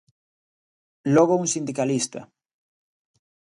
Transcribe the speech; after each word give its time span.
Logo 1.15 1.33
un 1.41 1.47
sindicalista. 1.53 2.21